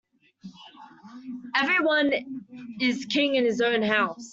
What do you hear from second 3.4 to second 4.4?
his own house.